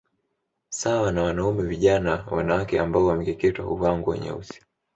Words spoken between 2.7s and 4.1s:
ambao wamekeketewa huvaa